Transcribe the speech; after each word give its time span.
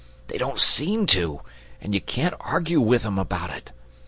They 0.29 0.39
don't 0.39 0.57
seem 0.57 1.05
to, 1.17 1.41
and 1.79 1.93
you 1.93 2.01
can't 2.01 2.33
argue 2.41 2.81
with 2.81 3.05
'em 3.05 3.19
about 3.19 3.51
it. 3.51 3.71